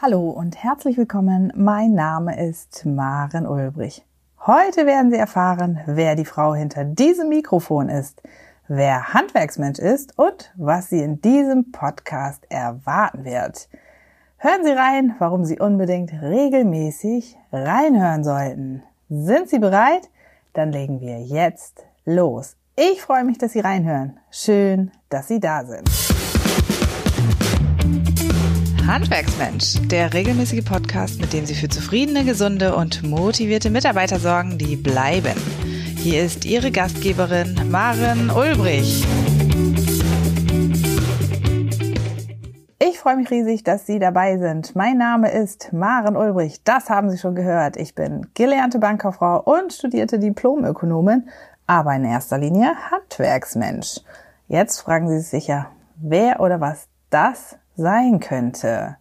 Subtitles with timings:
[0.00, 1.52] Hallo und herzlich willkommen.
[1.56, 4.06] Mein Name ist Maren Ulbrich.
[4.46, 8.22] Heute werden Sie erfahren, wer die Frau hinter diesem Mikrofon ist,
[8.68, 13.68] wer Handwerksmensch ist und was Sie in diesem Podcast erwarten wird.
[14.36, 18.84] Hören Sie rein, warum Sie unbedingt regelmäßig reinhören sollten.
[19.08, 20.08] Sind Sie bereit?
[20.52, 22.54] Dann legen wir jetzt los.
[22.76, 24.20] Ich freue mich, dass Sie reinhören.
[24.30, 25.90] Schön, dass Sie da sind.
[28.88, 34.76] Handwerksmensch, der regelmäßige Podcast, mit dem Sie für zufriedene, gesunde und motivierte Mitarbeiter sorgen, die
[34.76, 35.34] bleiben.
[35.98, 39.06] Hier ist Ihre Gastgeberin Maren Ulbrich.
[42.78, 44.74] Ich freue mich riesig, dass Sie dabei sind.
[44.74, 46.62] Mein Name ist Maren Ulbrich.
[46.64, 47.76] Das haben Sie schon gehört.
[47.76, 51.28] Ich bin gelernte Bankkauffrau und studierte Diplomökonomin,
[51.66, 54.00] aber in erster Linie Handwerksmensch.
[54.48, 55.66] Jetzt fragen Sie sich sicher,
[55.96, 58.96] wer oder was das sein könnte.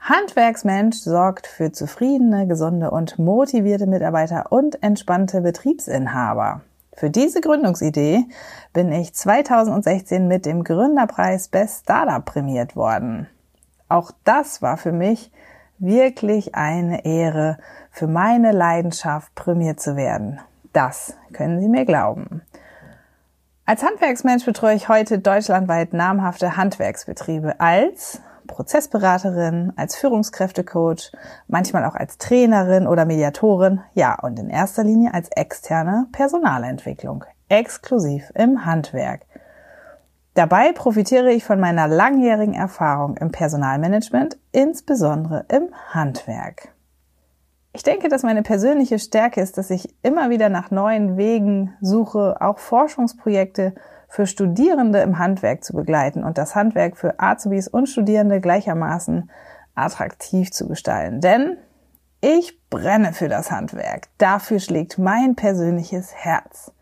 [0.00, 6.62] Handwerksmensch sorgt für zufriedene, gesunde und motivierte Mitarbeiter und entspannte Betriebsinhaber.
[6.94, 8.24] Für diese Gründungsidee
[8.72, 13.28] bin ich 2016 mit dem Gründerpreis Best Startup prämiert worden.
[13.88, 15.30] Auch das war für mich
[15.78, 17.58] wirklich eine Ehre,
[17.90, 20.40] für meine Leidenschaft prämiert zu werden.
[20.72, 22.42] Das können Sie mir glauben.
[23.68, 31.10] Als Handwerksmensch betreue ich heute deutschlandweit namhafte Handwerksbetriebe als Prozessberaterin, als Führungskräftecoach,
[31.48, 38.30] manchmal auch als Trainerin oder Mediatorin, ja, und in erster Linie als externe Personalentwicklung, exklusiv
[38.36, 39.22] im Handwerk.
[40.34, 46.68] Dabei profitiere ich von meiner langjährigen Erfahrung im Personalmanagement, insbesondere im Handwerk.
[47.76, 52.38] Ich denke, dass meine persönliche Stärke ist, dass ich immer wieder nach neuen Wegen suche,
[52.40, 53.74] auch Forschungsprojekte
[54.08, 59.30] für Studierende im Handwerk zu begleiten und das Handwerk für Azubis und Studierende gleichermaßen
[59.74, 61.20] attraktiv zu gestalten.
[61.20, 61.58] Denn
[62.22, 64.08] ich brenne für das Handwerk.
[64.16, 66.72] Dafür schlägt mein persönliches Herz.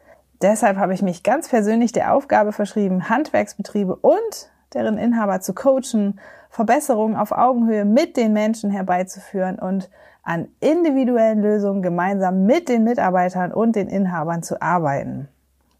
[0.43, 6.21] Deshalb habe ich mich ganz persönlich der Aufgabe verschrieben, Handwerksbetriebe und deren Inhaber zu coachen,
[6.51, 9.91] Verbesserungen auf Augenhöhe mit den Menschen herbeizuführen und
[10.25, 15.29] an individuellen Lösungen gemeinsam mit den Mitarbeitern und den Inhabern zu arbeiten.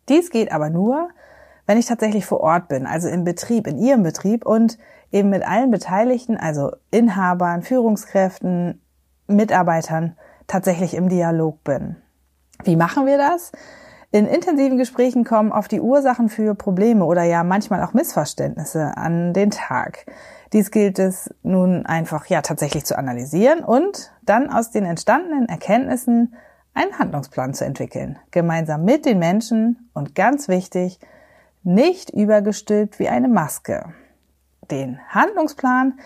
[0.09, 1.09] Dies geht aber nur,
[1.67, 4.79] wenn ich tatsächlich vor Ort bin, also im Betrieb, in Ihrem Betrieb und
[5.11, 8.83] eben mit allen Beteiligten, also Inhabern, Führungskräften,
[9.27, 10.17] Mitarbeitern,
[10.47, 11.97] tatsächlich im Dialog bin.
[12.65, 13.53] Wie machen wir das?
[14.15, 19.33] In intensiven Gesprächen kommen oft die Ursachen für Probleme oder ja manchmal auch Missverständnisse an
[19.33, 20.07] den Tag.
[20.53, 26.37] Dies gilt es nun einfach ja tatsächlich zu analysieren und dann aus den entstandenen Erkenntnissen
[26.75, 31.01] einen Handlungsplan zu entwickeln, gemeinsam mit den Menschen und ganz wichtig,
[31.65, 33.95] nicht übergestülpt wie eine Maske.
[34.71, 35.99] Den Handlungsplan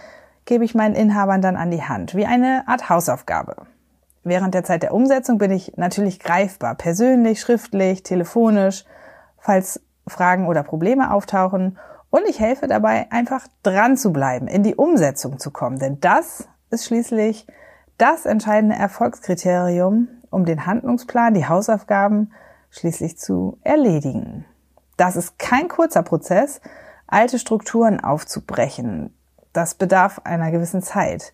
[0.46, 3.66] gebe ich meinen Inhabern dann an die Hand, wie eine Art Hausaufgabe.
[4.28, 8.84] Während der Zeit der Umsetzung bin ich natürlich greifbar, persönlich, schriftlich, telefonisch,
[9.38, 11.78] falls Fragen oder Probleme auftauchen
[12.10, 15.78] und ich helfe dabei, einfach dran zu bleiben, in die Umsetzung zu kommen.
[15.78, 17.46] Denn das ist schließlich
[17.96, 22.32] das entscheidende Erfolgskriterium, um den Handlungsplan, die Hausaufgaben
[22.70, 24.44] schließlich zu erledigen.
[24.98, 26.60] Das ist kein kurzer Prozess,
[27.06, 29.14] alte Strukturen aufzubrechen.
[29.54, 31.32] Das bedarf einer gewissen Zeit.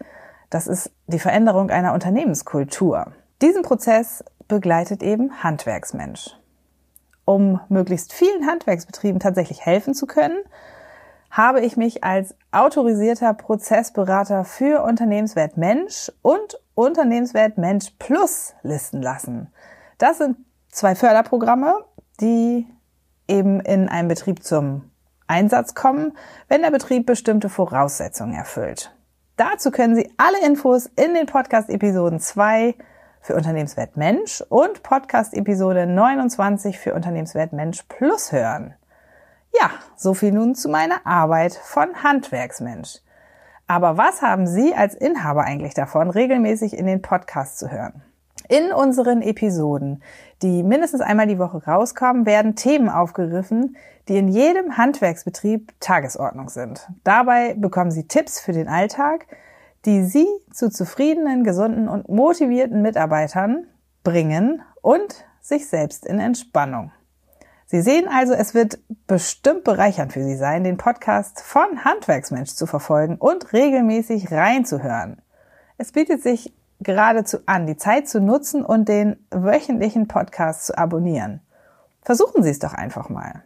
[0.55, 3.13] Das ist die Veränderung einer Unternehmenskultur.
[3.43, 6.37] Diesen Prozess begleitet eben Handwerksmensch
[7.25, 10.39] um möglichst vielen Handwerksbetrieben tatsächlich helfen zu können,
[11.31, 19.53] habe ich mich als autorisierter Prozessberater für Unternehmenswert Mensch und Unternehmenswert Mensch Plus listen lassen.
[19.99, 20.37] Das sind
[20.71, 21.85] zwei Förderprogramme,
[22.21, 22.67] die
[23.27, 24.91] eben in einem Betrieb zum
[25.27, 26.17] Einsatz kommen,
[26.49, 28.94] wenn der Betrieb bestimmte Voraussetzungen erfüllt.
[29.37, 32.77] Dazu können Sie alle Infos in den Podcast-Episoden 2
[33.21, 38.75] für Unternehmenswert Mensch und Podcast-Episode 29 für Unternehmenswert Mensch Plus hören.
[39.61, 43.01] Ja, so viel nun zu meiner Arbeit von Handwerksmensch.
[43.67, 48.05] Aber was haben Sie als Inhaber eigentlich davon, regelmäßig in den Podcast zu hören?
[48.49, 50.03] In unseren Episoden,
[50.43, 53.77] die mindestens einmal die Woche rauskommen, werden Themen aufgegriffen,
[54.09, 56.89] die in jedem Handwerksbetrieb Tagesordnung sind.
[57.05, 59.27] Dabei bekommen Sie Tipps für den Alltag,
[59.87, 63.67] die Sie zu zufriedenen, gesunden und motivierten Mitarbeitern
[64.03, 66.93] bringen und sich selbst in Entspannung.
[67.67, 72.67] Sie sehen also, es wird bestimmt bereichernd für Sie sein, den Podcast von Handwerksmensch zu
[72.67, 75.23] verfolgen und regelmäßig reinzuhören.
[75.79, 76.53] Es bietet sich
[76.85, 81.41] geradezu an, die Zeit zu nutzen und den wöchentlichen Podcast zu abonnieren.
[82.03, 83.43] Versuchen Sie es doch einfach mal.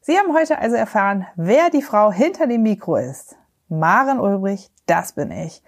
[0.00, 3.36] Sie haben heute also erfahren, wer die Frau hinter dem Mikro ist.
[3.68, 5.62] Maren Ulbrich, das bin ich.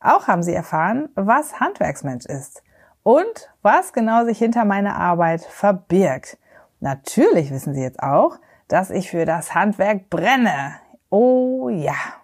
[0.00, 2.62] Auch haben Sie erfahren, was Handwerksmensch ist
[3.02, 6.38] und was genau sich hinter meiner Arbeit verbirgt.
[6.80, 8.38] Natürlich wissen Sie jetzt auch,
[8.68, 10.76] dass ich für das Handwerk brenne.
[11.10, 12.19] Oh ja.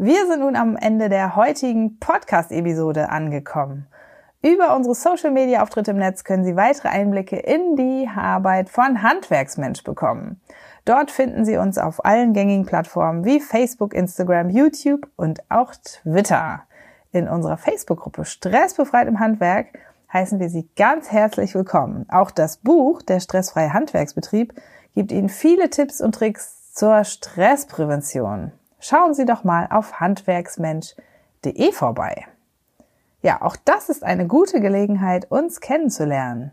[0.00, 3.88] Wir sind nun am Ende der heutigen Podcast-Episode angekommen.
[4.40, 10.40] Über unsere Social-Media-Auftritte im Netz können Sie weitere Einblicke in die Arbeit von Handwerksmensch bekommen.
[10.84, 16.62] Dort finden Sie uns auf allen gängigen Plattformen wie Facebook, Instagram, YouTube und auch Twitter.
[17.10, 19.80] In unserer Facebook-Gruppe Stressbefreit im Handwerk
[20.12, 22.06] heißen wir Sie ganz herzlich willkommen.
[22.08, 24.54] Auch das Buch Der stressfreie Handwerksbetrieb
[24.94, 28.52] gibt Ihnen viele Tipps und Tricks zur Stressprävention.
[28.80, 32.26] Schauen Sie doch mal auf handwerksmensch.de vorbei.
[33.22, 36.52] Ja, auch das ist eine gute Gelegenheit, uns kennenzulernen.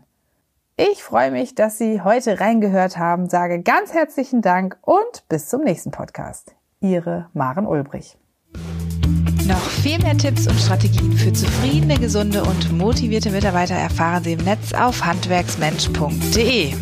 [0.76, 5.62] Ich freue mich, dass Sie heute reingehört haben, sage ganz herzlichen Dank und bis zum
[5.62, 6.54] nächsten Podcast.
[6.80, 8.18] Ihre Maren Ulbrich.
[9.46, 14.44] Noch viel mehr Tipps und Strategien für zufriedene, gesunde und motivierte Mitarbeiter erfahren Sie im
[14.44, 16.74] Netz auf handwerksmensch.de.